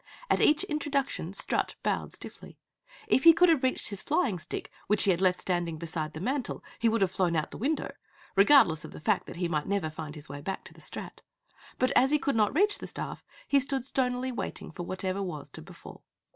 At 0.31 0.41
each 0.41 0.63
introduction 0.63 1.31
Strut 1.31 1.75
bowed 1.83 2.11
stiffly. 2.11 2.57
If 3.07 3.23
he 3.23 3.33
could 3.33 3.49
have 3.49 3.61
reached 3.61 3.89
his 3.89 4.01
flying 4.01 4.39
stick 4.39 4.71
which 4.87 5.03
he 5.03 5.11
had 5.11 5.21
left 5.21 5.37
standing 5.39 5.77
beside 5.77 6.13
the 6.13 6.19
mantel, 6.19 6.63
he 6.79 6.89
would 6.89 7.01
have 7.01 7.11
flown 7.11 7.35
out 7.35 7.51
the 7.51 7.59
window 7.59 7.91
regardless 8.35 8.83
of 8.83 8.93
the 8.93 8.99
fact 8.99 9.27
that 9.27 9.35
he 9.35 9.47
might 9.47 9.67
never 9.67 9.91
find 9.91 10.15
his 10.15 10.27
way 10.27 10.41
back 10.41 10.63
to 10.63 10.73
the 10.73 10.81
Strat. 10.81 11.21
But 11.77 11.91
as 11.91 12.09
he 12.09 12.17
could 12.17 12.35
not 12.35 12.55
reach 12.55 12.79
the 12.79 12.87
staff, 12.87 13.23
he 13.47 13.59
stood 13.59 13.85
stonily 13.85 14.31
waiting 14.31 14.71
for 14.71 14.81
whatever 14.81 15.21
was 15.21 15.51
to 15.51 15.61
befall. 15.61 16.03